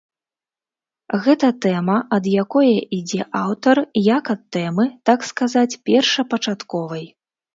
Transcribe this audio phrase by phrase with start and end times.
[1.25, 3.81] Гэта тэма, ад якое ідзе аўтар,
[4.17, 7.05] як ад тэмы, так сказаць, першапачатковай.